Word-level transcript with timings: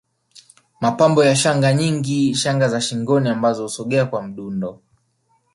Mapambo 0.81 1.23
ya 1.25 1.35
shanga 1.35 1.73
nyingi 1.73 2.35
shanga 2.35 2.69
za 2.69 2.81
shingoni 2.81 3.29
ambazo 3.29 3.63
husogea 3.63 4.05
kwa 4.05 4.21
mdundo 4.21 4.81